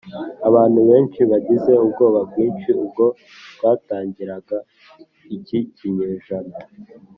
[0.47, 3.05] Abantu benshi bagize ubwoba bwinshi ubwo
[3.55, 4.57] twatangiraga
[5.35, 6.55] iki kinyejana